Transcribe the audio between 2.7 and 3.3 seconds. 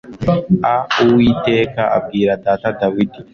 dawidi